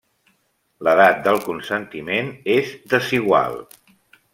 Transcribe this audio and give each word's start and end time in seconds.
L'edat 0.87 1.21
del 1.27 1.37
consentiment 1.49 2.33
és 2.59 2.75
desigual. 2.95 3.65